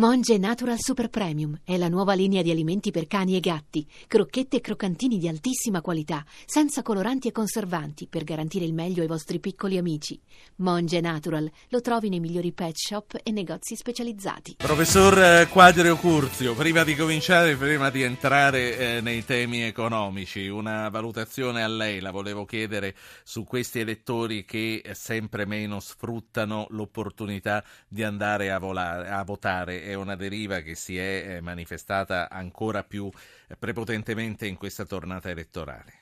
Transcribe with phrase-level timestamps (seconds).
[0.00, 4.56] Monge Natural Super Premium è la nuova linea di alimenti per cani e gatti, crocchette
[4.56, 9.40] e croccantini di altissima qualità, senza coloranti e conservanti, per garantire il meglio ai vostri
[9.40, 10.18] piccoli amici.
[10.56, 14.54] Monge Natural lo trovi nei migliori pet shop e negozi specializzati.
[14.56, 20.88] Professor eh, Quadrio Curzio, prima di cominciare, prima di entrare eh, nei temi economici, una
[20.88, 28.02] valutazione a lei la volevo chiedere su questi elettori che sempre meno sfruttano l'opportunità di
[28.02, 33.08] andare a, volare, a votare è una deriva che si è eh, manifestata ancora più
[33.48, 35.98] eh, prepotentemente in questa tornata elettorale.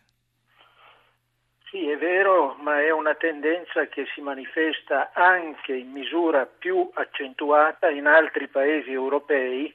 [1.71, 7.91] Sì, è vero, ma è una tendenza che si manifesta anche in misura più accentuata
[7.91, 9.75] in altri paesi europei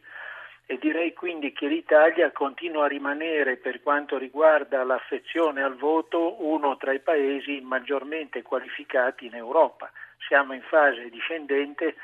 [0.65, 6.77] e direi quindi che l'Italia continua a rimanere per quanto riguarda l'affezione al voto uno
[6.77, 9.91] tra i paesi maggiormente qualificati in Europa.
[10.27, 11.95] Siamo in fase discendente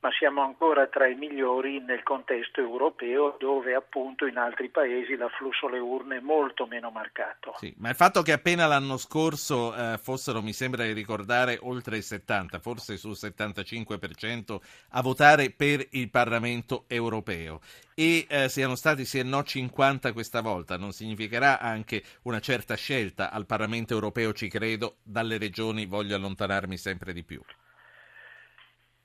[0.00, 5.66] ma siamo ancora tra i migliori nel contesto europeo dove appunto in altri paesi l'afflusso
[5.66, 7.54] alle urne è molto meno marcato.
[7.56, 11.96] Sì, ma il fatto che appena l'anno scorso eh, fossero, mi sembra di ricordare, oltre
[11.96, 14.58] il 70, forse sul 75%
[14.90, 17.60] a votare per il Parlamento europeo
[17.94, 22.74] e eh, siano stati sì e no 50 questa volta, non significherà anche una certa
[22.74, 27.40] scelta al Parlamento europeo, ci credo, dalle regioni voglio allontanarmi sempre di più.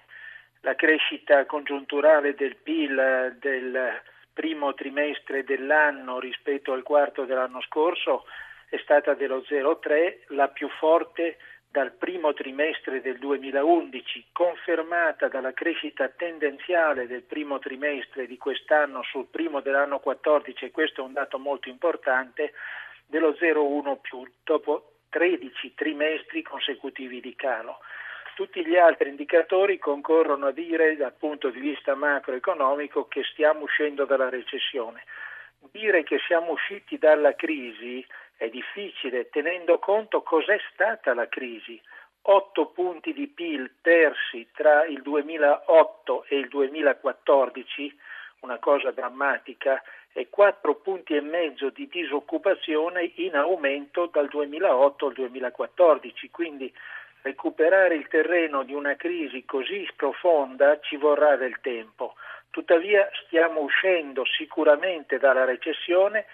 [0.61, 4.01] La crescita congiunturale del PIL del
[4.33, 8.25] primo trimestre dell'anno rispetto al quarto dell'anno scorso
[8.69, 11.37] è stata dello 0,3, la più forte
[11.77, 19.27] dal primo trimestre del 2011, confermata dalla crescita tendenziale del primo trimestre di quest'anno sul
[19.27, 22.53] primo dell'anno 14, e questo è un dato molto importante,
[23.05, 27.77] dello 0,1 più dopo 13 trimestri consecutivi di calo.
[28.33, 34.05] Tutti gli altri indicatori concorrono a dire dal punto di vista macroeconomico che stiamo uscendo
[34.05, 35.03] dalla recessione.
[35.69, 38.03] Dire che siamo usciti dalla crisi
[38.37, 41.81] è difficile tenendo conto cos'è stata la crisi.
[42.21, 47.97] 8 punti di PIL persi tra il 2008 e il 2014,
[48.41, 49.81] una cosa drammatica,
[50.13, 56.73] e 4 punti e mezzo di disoccupazione in aumento dal 2008 al 2014, quindi
[57.21, 62.15] recuperare il terreno di una crisi così profonda ci vorrà del tempo.
[62.49, 66.25] Tuttavia stiamo uscendo sicuramente dalla recessione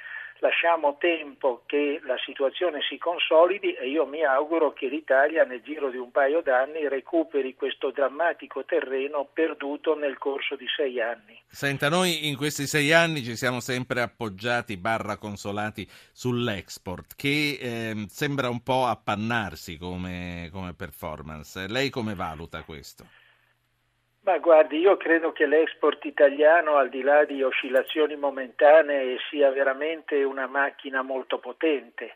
[0.44, 5.90] lasciamo tempo che la situazione si consolidi e io mi auguro che l'Italia nel giro
[5.90, 11.42] di un paio d'anni recuperi questo drammatico terreno perduto nel corso di sei anni.
[11.48, 18.06] Senta, noi in questi sei anni ci siamo sempre appoggiati, barra consolati, sull'export, che eh,
[18.09, 21.67] sembra un po' appannarsi come, come performance.
[21.70, 23.06] Lei come valuta questo?
[24.25, 30.23] Ma guardi, io credo che l'export italiano, al di là di oscillazioni momentanee, sia veramente
[30.23, 32.16] una macchina molto potente.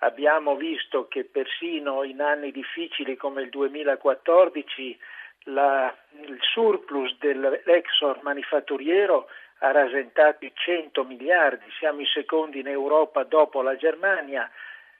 [0.00, 4.98] Abbiamo visto che persino in anni difficili come il 2014
[5.44, 9.26] la, il surplus dell'export manifatturiero
[9.60, 14.48] ha rasentato i 100 miliardi, siamo i secondi in Europa dopo la Germania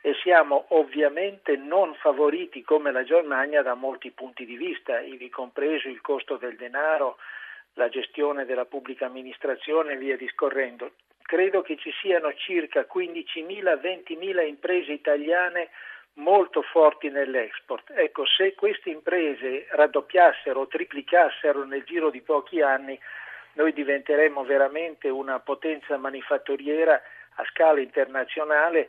[0.09, 5.89] e siamo ovviamente non favoriti come la Germania da molti punti di vista, ivi compreso
[5.89, 7.19] il costo del denaro,
[7.75, 10.93] la gestione della pubblica amministrazione e via discorrendo.
[11.21, 15.69] Credo che ci siano circa 15.000-20.000 imprese italiane
[16.15, 17.93] molto forti nell'export.
[17.95, 22.99] Ecco, se queste imprese raddoppiassero o triplicassero nel giro di pochi anni,
[23.53, 26.99] noi diventeremmo veramente una potenza manifatturiera
[27.35, 28.89] a scala internazionale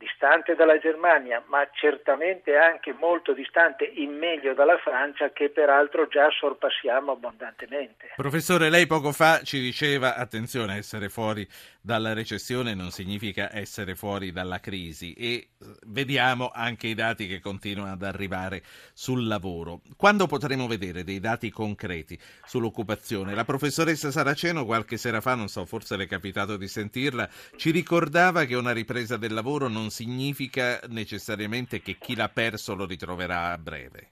[0.00, 6.30] distante dalla Germania, ma certamente anche molto distante in meglio dalla Francia, che peraltro già
[6.30, 8.12] sorpassiamo abbondantemente.
[8.16, 11.46] Professore, lei poco fa ci diceva, attenzione, essere fuori
[11.80, 15.48] dalla recessione non significa essere fuori dalla crisi e eh,
[15.86, 18.62] vediamo anche i dati che continuano ad arrivare
[18.92, 19.80] sul lavoro.
[19.96, 23.34] Quando potremo vedere dei dati concreti sull'occupazione?
[23.34, 27.70] La professoressa Saraceno qualche sera fa, non so, forse le è capitato di sentirla, ci
[27.70, 33.52] ricordava che una ripresa del lavoro non significa necessariamente che chi l'ha perso lo ritroverà
[33.52, 34.10] a breve.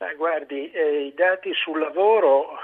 [0.00, 2.56] Beh, guardi, eh, i dati sul lavoro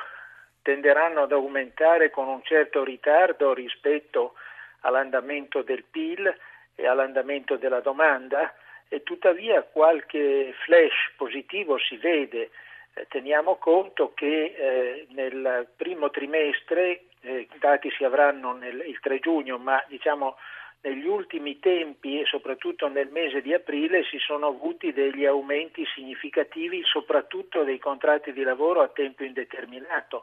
[0.67, 4.35] tenderanno ad aumentare con un certo ritardo rispetto
[4.81, 6.27] all'andamento del PIL
[6.75, 8.53] e all'andamento della domanda
[8.89, 12.51] e tuttavia qualche flash positivo si vede.
[12.95, 19.21] Eh, teniamo conto che eh, nel primo trimestre, eh, i dati si avranno il 3
[19.21, 20.37] giugno, ma diciamo
[20.81, 26.83] negli ultimi tempi e soprattutto nel mese di aprile si sono avuti degli aumenti significativi
[26.85, 30.23] soprattutto dei contratti di lavoro a tempo indeterminato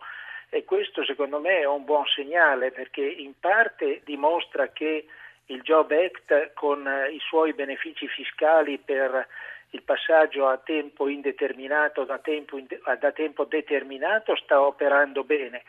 [0.49, 5.05] e questo secondo me è un buon segnale perché in parte dimostra che
[5.47, 9.27] il Job Act con i suoi benefici fiscali per
[9.71, 12.59] il passaggio a tempo indeterminato da tempo,
[12.99, 15.63] da tempo determinato sta operando bene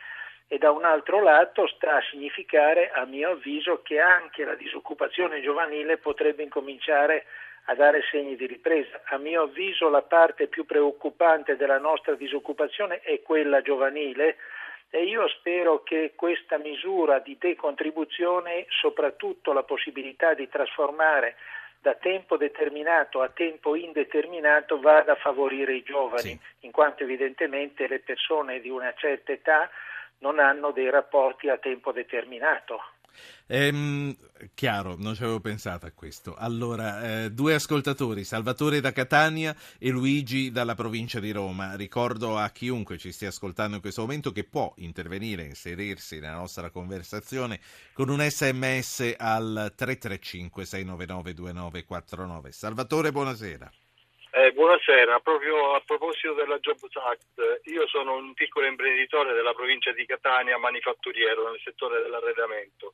[0.47, 5.41] e da un altro lato sta a significare, a mio avviso, che anche la disoccupazione
[5.41, 7.25] giovanile potrebbe incominciare
[7.65, 9.01] a dare segni di ripresa.
[9.07, 14.37] A mio avviso la parte più preoccupante della nostra disoccupazione è quella giovanile
[14.95, 21.35] e io spero che questa misura di decontribuzione, soprattutto la possibilità di trasformare
[21.81, 26.41] da tempo determinato a tempo indeterminato, vada a favorire i giovani, sì.
[26.61, 29.69] in quanto evidentemente le persone di una certa età
[30.19, 32.81] non hanno dei rapporti a tempo determinato.
[33.47, 34.17] Ehm,
[34.55, 36.35] chiaro, non ci avevo pensato a questo.
[36.35, 41.77] Allora, eh, due ascoltatori, Salvatore da Catania e Luigi dalla provincia di Roma.
[41.77, 46.71] Ricordo a chiunque ci stia ascoltando in questo momento che può intervenire, inserirsi nella nostra
[46.71, 47.61] conversazione
[47.93, 52.53] con un sms al 335 699 2949.
[52.53, 53.71] Salvatore, buonasera.
[54.45, 59.91] Eh, buonasera, proprio a proposito della Jobs Act, io sono un piccolo imprenditore della provincia
[59.93, 62.93] di Catania, manifatturiero nel settore dell'arredamento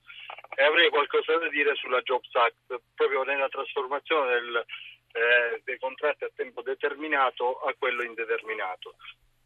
[0.54, 4.64] e avrei qualcosa da dire sulla Jobs Act, proprio nella trasformazione del,
[5.10, 8.94] eh, dei contratti a tempo determinato a quello indeterminato.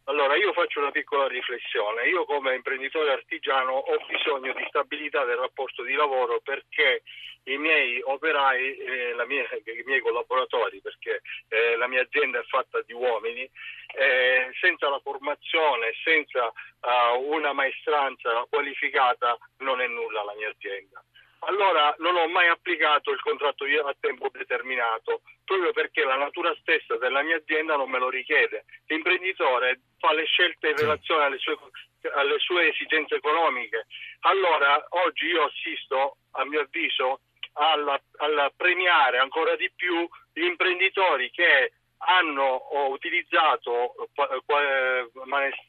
[0.06, 2.06] Allora, io faccio una piccola riflessione.
[2.08, 7.02] Io come imprenditore artigiano ho bisogno di stabilità del rapporto di lavoro perché
[7.44, 12.82] i miei operai, eh, mia, i miei collaboratori, perché eh, la mia azienda è fatta
[12.82, 13.48] di uomini,
[13.96, 21.02] eh, senza la formazione, senza uh, una maestranza qualificata non è nulla la mia azienda
[21.46, 26.96] allora non ho mai applicato il contratto a tempo determinato, proprio perché la natura stessa
[26.96, 28.64] della mia azienda non me lo richiede.
[28.86, 31.56] L'imprenditore fa le scelte in relazione alle sue,
[32.14, 33.86] alle sue esigenze economiche.
[34.20, 37.20] Allora oggi io assisto, a mio avviso,
[37.54, 45.10] alla premiare ancora di più gli imprenditori che hanno utilizzato eh,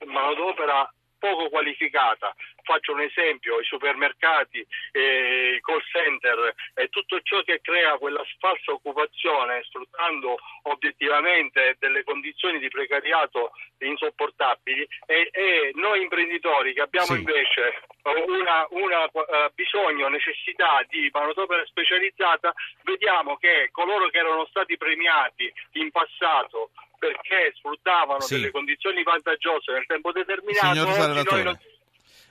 [0.06, 2.34] manodopera poco qualificata.
[2.66, 8.24] Faccio un esempio, i supermercati, eh, i call center e tutto ciò che crea quella
[8.40, 17.14] falsa occupazione sfruttando obiettivamente delle condizioni di precariato insopportabili e, e noi imprenditori che abbiamo
[17.14, 17.20] sì.
[17.20, 22.54] invece una, una uh, bisogno, necessità di manodopera specializzata,
[22.84, 28.36] vediamo che coloro che erano stati premiati in passato perché sfruttavano sì.
[28.36, 30.74] delle condizioni vantaggiose nel tempo determinato.
[30.74, 31.60] Signor.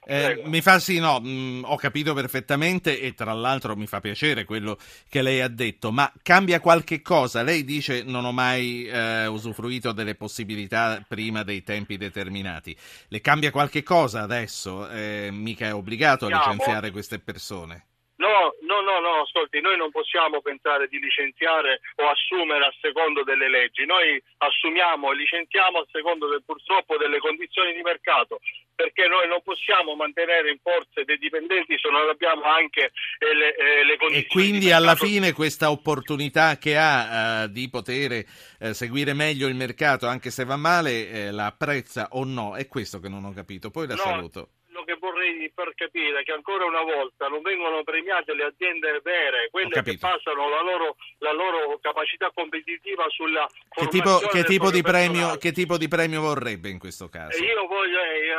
[0.06, 4.00] Eh, mi fa sì, no, mh, mm, ho capito perfettamente e tra l'altro mi fa
[4.00, 7.42] piacere quello che lei ha detto, ma cambia qualche cosa?
[7.42, 12.76] Lei dice non ho mai eh, usufruito delle possibilità prima dei tempi determinati.
[13.08, 14.88] Le cambia qualche cosa adesso?
[14.88, 17.86] Eh, mica è obbligato a licenziare queste persone?
[18.24, 23.22] No, no, no, no, ascolti, noi non possiamo pensare di licenziare o assumere a secondo
[23.22, 28.40] delle leggi, noi assumiamo e licenziamo a secondo del, purtroppo delle condizioni di mercato,
[28.74, 33.56] perché noi non possiamo mantenere in forze dei dipendenti se non abbiamo anche eh, le,
[33.56, 34.24] eh, le condizioni.
[34.24, 38.24] E quindi alla fine questa opportunità che ha eh, di poter
[38.58, 42.56] eh, seguire meglio il mercato, anche se va male, eh, la apprezza o no?
[42.56, 43.70] È questo che non ho capito.
[43.70, 44.48] Poi la no, saluto
[44.82, 49.48] che vorrei far capire è che ancora una volta non vengono premiate le aziende vere,
[49.50, 54.82] quelle che passano la loro, la loro, capacità competitiva sulla che tipo, che tipo, di
[54.82, 57.42] premio, che tipo di premio vorrebbe in questo caso?
[57.42, 58.30] Io voglio, eh,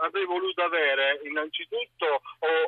[0.00, 2.22] avrei voluto avere innanzitutto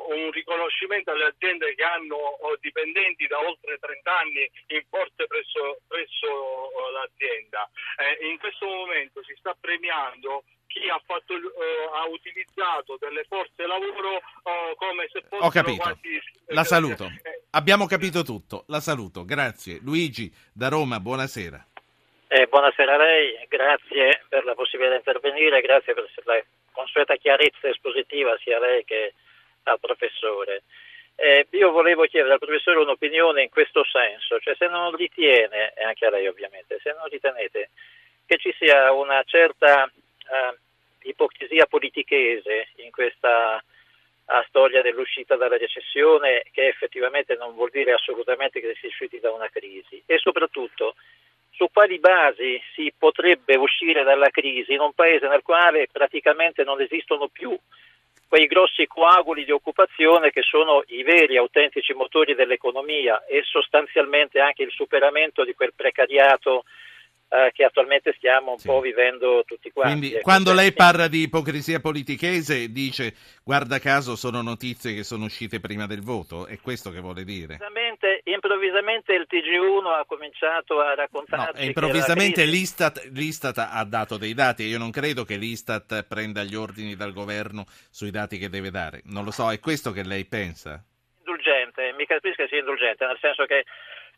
[0.09, 6.71] un riconoscimento alle aziende che hanno dipendenti da oltre 30 anni in forze presso, presso
[6.91, 7.69] l'azienda.
[7.97, 13.65] Eh, in questo momento si sta premiando chi ha, fatto, uh, ha utilizzato delle forze
[13.65, 15.81] lavoro uh, come se fossero Ho capito.
[15.81, 16.21] quasi...
[16.47, 17.09] La saluto.
[17.51, 18.63] Abbiamo capito tutto.
[18.67, 19.25] La saluto.
[19.25, 19.79] Grazie.
[19.81, 21.65] Luigi da Roma, buonasera.
[22.27, 27.69] Eh, buonasera a lei, grazie per la possibilità di intervenire, grazie per la consueta chiarezza
[27.69, 29.13] espositiva sia a lei che
[29.63, 30.63] al professore.
[31.15, 35.83] Eh, io volevo chiedere al professore un'opinione in questo senso, cioè se non ritiene, e
[35.85, 37.69] anche a lei ovviamente, se non ritenete
[38.25, 39.89] che ci sia una certa
[40.29, 43.63] eh, ipocrisia politichese in questa
[44.47, 49.31] storia dell'uscita dalla recessione che effettivamente non vuol dire assolutamente che si è usciti da
[49.31, 50.01] una crisi.
[50.05, 50.95] E soprattutto
[51.51, 56.81] su quali basi si potrebbe uscire dalla crisi in un paese nel quale praticamente non
[56.81, 57.57] esistono più
[58.27, 64.63] quei grossi coaguli di occupazione che sono i veri autentici motori dell'economia e sostanzialmente anche
[64.63, 66.65] il superamento di quel precariato
[67.27, 68.67] eh, che attualmente stiamo un sì.
[68.67, 69.97] po' vivendo tutti quanti.
[69.97, 75.25] Quindi ecco, quando lei parla di ipocrisia politichese dice guarda caso sono notizie che sono
[75.25, 77.53] uscite prima del voto, è questo che vuole dire?
[77.53, 82.57] Improvvisamente, improvvisamente il TG1 ha cominciato a raccontarci no, improvvisamente crisi...
[82.57, 86.95] l'Istat, L'Istat ha dato dei dati e io non credo che l'Istat prenda gli ordini
[86.95, 90.83] dal governo sui dati che deve dare, non lo so, è questo che lei pensa?
[91.19, 93.65] Indulgente, mi capisco che sia indulgente, nel senso che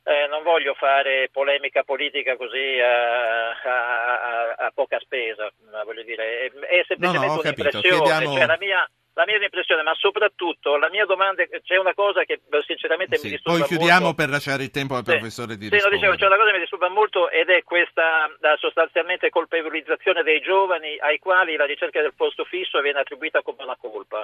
[0.07, 5.51] eh, non voglio fare polemica politica così a, a, a, a poca spesa,
[5.83, 8.37] voglio dire, è, è semplicemente no, no, un'impressione, Chiediamo...
[8.37, 12.39] cioè, la mia la mia impressione, ma soprattutto la mia domanda, c'è una cosa che
[12.67, 13.67] sinceramente sì, mi disturba molto.
[13.67, 14.21] Poi chiudiamo molto.
[14.21, 15.95] per lasciare il tempo al sì, professore di sì, rispondere.
[15.95, 20.97] Dicevo, c'è una cosa che mi disturba molto ed è questa sostanzialmente colpevolizzazione dei giovani
[20.99, 24.23] ai quali la ricerca del posto fisso viene attribuita come una colpa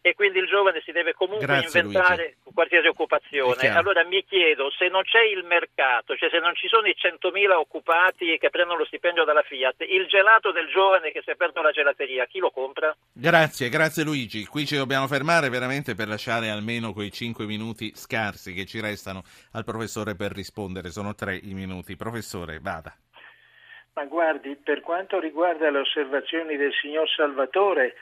[0.00, 2.54] e quindi il giovane si deve comunque Grazie, inventare Luigi.
[2.54, 3.68] qualsiasi occupazione.
[3.68, 7.50] Allora mi chiedo se non c'è il mercato, cioè se non ci sono i 100.000
[7.52, 11.62] occupati che prendono lo stipendio dalla Fiat, il gelato del giovane che si è aperto
[11.62, 12.94] la gelateria, chi lo compra?
[13.12, 14.44] Grazie, grazie Luigi.
[14.46, 19.22] Qui ci dobbiamo fermare veramente per lasciare almeno quei 5 minuti scarsi che ci restano
[19.52, 20.90] al professore per rispondere.
[20.90, 21.96] Sono tre i minuti.
[21.96, 22.94] Professore, vada.
[23.94, 27.94] Ma guardi, per quanto riguarda le osservazioni del signor Salvatore,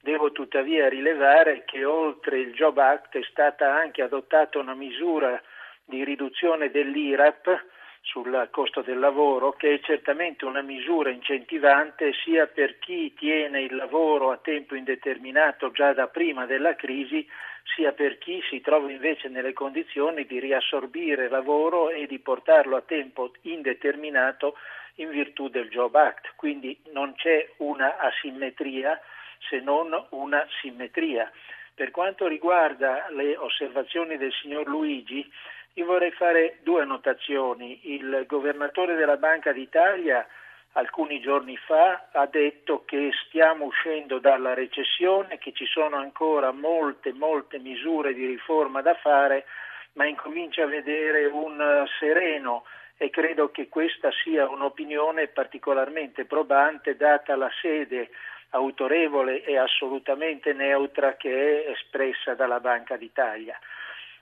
[0.00, 5.40] Devo tuttavia rilevare che oltre il Job Act è stata anche adottata una misura
[5.84, 7.64] di riduzione dell'IRAP
[8.02, 13.74] sul costo del lavoro, che è certamente una misura incentivante sia per chi tiene il
[13.74, 17.26] lavoro a tempo indeterminato già da prima della crisi,
[17.74, 22.82] sia per chi si trova invece nelle condizioni di riassorbire lavoro e di portarlo a
[22.82, 24.56] tempo indeterminato
[24.96, 26.32] in virtù del Job Act.
[26.36, 28.98] Quindi non c'è una asimmetria
[29.38, 31.30] se non una simmetria.
[31.74, 35.30] Per quanto riguarda le osservazioni del signor Luigi,
[35.74, 37.92] io vorrei fare due annotazioni.
[37.94, 40.26] Il governatore della Banca d'Italia
[40.72, 47.12] alcuni giorni fa ha detto che stiamo uscendo dalla recessione, che ci sono ancora molte,
[47.12, 49.44] molte misure di riforma da fare,
[49.92, 52.64] ma incomincia a vedere un sereno
[52.96, 58.10] e credo che questa sia un'opinione particolarmente probante data la sede
[58.50, 63.58] autorevole e assolutamente neutra che è espressa dalla Banca d'Italia.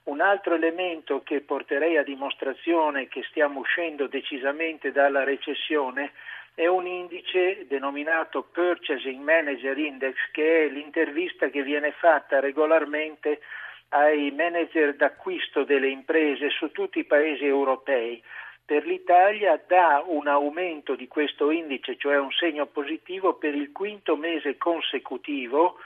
[0.03, 6.13] Un altro elemento che porterei a dimostrazione che stiamo uscendo decisamente dalla recessione
[6.53, 13.41] è un indice denominato Purchasing Manager Index, che è l'intervista che viene fatta regolarmente
[13.89, 18.21] ai manager d'acquisto delle imprese su tutti i paesi europei
[18.67, 24.17] per l'Italia dà un aumento di questo indice, cioè un segno positivo per il quinto
[24.17, 25.77] mese consecutivo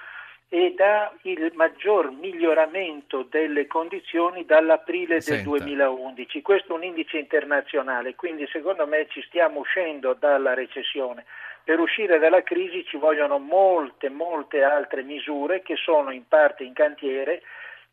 [0.50, 6.41] e dà il maggior miglioramento delle condizioni dall'aprile del 2011.
[6.41, 11.25] Questo è un indice internazionale, quindi secondo me ci stiamo uscendo dalla recessione.
[11.63, 16.73] Per uscire dalla crisi ci vogliono molte, molte altre misure che sono in parte in
[16.73, 17.43] cantiere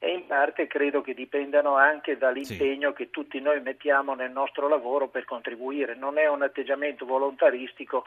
[0.01, 2.95] e in parte credo che dipendano anche dall'impegno sì.
[2.95, 5.97] che tutti noi mettiamo nel nostro lavoro per contribuire.
[5.97, 8.05] Non è un atteggiamento volontaristico,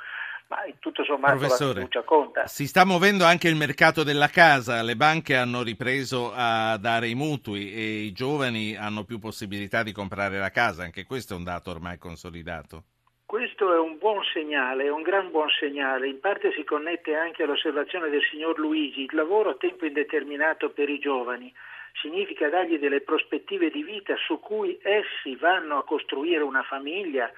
[0.48, 2.48] ma tutto sommato Professore, la fiducia conta.
[2.48, 7.16] Si sta muovendo anche il mercato della casa, le banche hanno ripreso a dare i
[7.16, 11.44] mutui e i giovani hanno più possibilità di comprare la casa, anche questo è un
[11.44, 12.84] dato ormai consolidato.
[13.26, 16.08] Questo è un buon segnale, un gran buon segnale.
[16.10, 19.04] In parte si connette anche all'osservazione del signor Luigi.
[19.04, 21.54] Il lavoro a tempo indeterminato per i giovani
[21.94, 27.32] significa dargli delle prospettive di vita su cui essi vanno a costruire una famiglia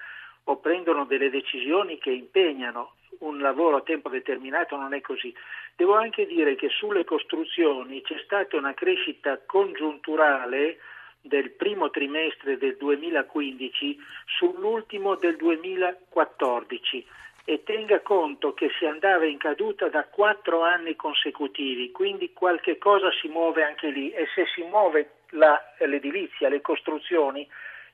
[0.44, 2.94] o prendono delle decisioni che impegnano.
[3.20, 5.34] Un lavoro a tempo determinato non è così.
[5.76, 10.78] Devo anche dire che sulle costruzioni c'è stata una crescita congiunturale
[11.20, 17.06] del primo trimestre del 2015 sull'ultimo del 2014
[17.44, 23.10] e tenga conto che si andava in caduta da quattro anni consecutivi, quindi qualche cosa
[23.20, 27.46] si muove anche lì e se si muove la, l'edilizia, le costruzioni,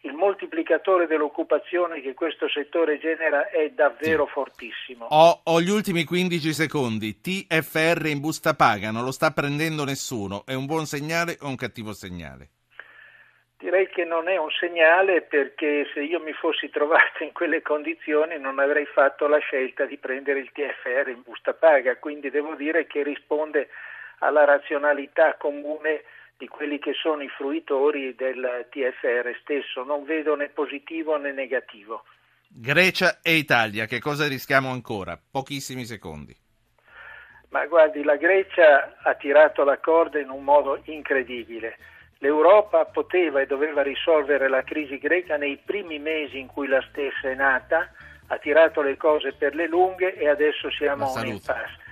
[0.02, 4.32] il moltiplicatore dell'occupazione che questo settore genera è davvero sì.
[4.32, 5.06] fortissimo.
[5.06, 7.20] Ho, ho, gli ultimi 15 secondi.
[7.20, 10.44] TFR in busta paga, non lo sta prendendo nessuno.
[10.46, 12.50] È un buon segnale o un cattivo segnale?
[13.60, 18.38] Direi che non è un segnale perché se io mi fossi trovato in quelle condizioni
[18.38, 22.86] non avrei fatto la scelta di prendere il TFR in busta paga, quindi devo dire
[22.86, 23.68] che risponde
[24.20, 26.04] alla razionalità comune
[26.38, 32.04] di quelli che sono i fruitori del TFR stesso, non vedo né positivo né negativo.
[32.48, 35.20] Grecia e Italia, che cosa rischiamo ancora?
[35.30, 36.34] Pochissimi secondi.
[37.50, 41.76] Ma guardi, la Grecia ha tirato la corda in un modo incredibile
[42.22, 47.30] L'Europa poteva e doveva risolvere la crisi greca nei primi mesi in cui la stessa
[47.30, 47.90] è nata,
[48.26, 51.88] ha tirato le cose per le lunghe e adesso siamo un impasse.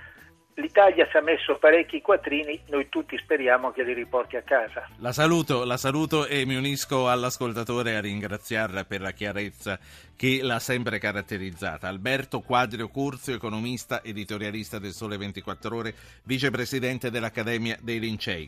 [0.53, 4.87] L'Italia ci ha messo parecchi quattrini, noi tutti speriamo che li riporti a casa.
[4.97, 9.79] La saluto, la saluto e mi unisco all'ascoltatore a ringraziarla per la chiarezza
[10.15, 11.87] che l'ha sempre caratterizzata.
[11.87, 15.95] Alberto Quadrio Curzio, economista, editorialista del Sole 24 Ore,
[16.25, 18.47] vicepresidente dell'Accademia dei Lincei.